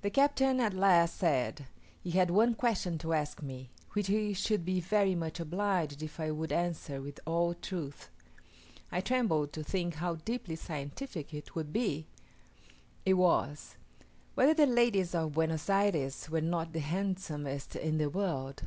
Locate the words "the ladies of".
14.54-15.34